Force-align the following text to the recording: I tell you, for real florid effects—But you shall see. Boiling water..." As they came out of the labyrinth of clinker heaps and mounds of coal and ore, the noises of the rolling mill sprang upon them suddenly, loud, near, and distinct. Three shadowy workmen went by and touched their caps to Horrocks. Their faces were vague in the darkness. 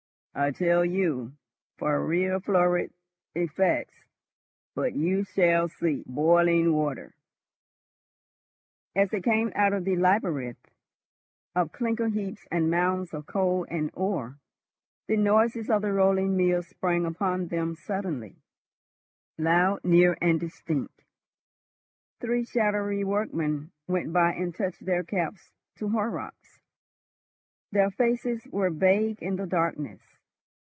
I 0.33 0.51
tell 0.51 0.85
you, 0.85 1.33
for 1.77 2.01
real 2.05 2.39
florid 2.39 2.93
effects—But 3.35 4.95
you 4.95 5.25
shall 5.25 5.67
see. 5.67 6.05
Boiling 6.07 6.71
water..." 6.73 7.13
As 8.95 9.09
they 9.09 9.19
came 9.19 9.51
out 9.55 9.73
of 9.73 9.83
the 9.83 9.97
labyrinth 9.97 10.71
of 11.53 11.73
clinker 11.73 12.07
heaps 12.07 12.47
and 12.49 12.71
mounds 12.71 13.13
of 13.13 13.25
coal 13.25 13.65
and 13.69 13.91
ore, 13.93 14.39
the 15.05 15.17
noises 15.17 15.69
of 15.69 15.81
the 15.81 15.91
rolling 15.91 16.37
mill 16.37 16.63
sprang 16.63 17.05
upon 17.05 17.47
them 17.49 17.75
suddenly, 17.75 18.37
loud, 19.37 19.83
near, 19.83 20.17
and 20.21 20.39
distinct. 20.39 21.03
Three 22.21 22.45
shadowy 22.45 23.03
workmen 23.03 23.71
went 23.85 24.13
by 24.13 24.35
and 24.35 24.55
touched 24.55 24.85
their 24.85 25.03
caps 25.03 25.51
to 25.75 25.89
Horrocks. 25.89 26.61
Their 27.73 27.91
faces 27.91 28.47
were 28.47 28.69
vague 28.69 29.21
in 29.21 29.35
the 29.35 29.45
darkness. 29.45 29.99